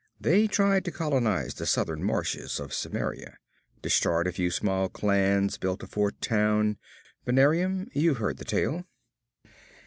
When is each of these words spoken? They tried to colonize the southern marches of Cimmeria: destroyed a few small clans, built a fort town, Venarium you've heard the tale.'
They 0.19 0.47
tried 0.47 0.83
to 0.85 0.91
colonize 0.91 1.53
the 1.53 1.67
southern 1.67 2.03
marches 2.03 2.59
of 2.59 2.73
Cimmeria: 2.73 3.35
destroyed 3.83 4.25
a 4.25 4.31
few 4.31 4.49
small 4.49 4.89
clans, 4.89 5.59
built 5.59 5.83
a 5.83 5.85
fort 5.85 6.19
town, 6.21 6.79
Venarium 7.27 7.87
you've 7.93 8.17
heard 8.17 8.37
the 8.37 8.45
tale.' 8.45 8.87